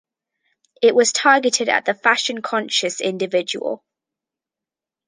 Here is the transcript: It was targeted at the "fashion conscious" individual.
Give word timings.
It 0.81 0.95
was 0.95 1.11
targeted 1.13 1.69
at 1.69 1.85
the 1.85 1.93
"fashion 1.93 2.41
conscious" 2.41 3.01
individual. 3.01 3.83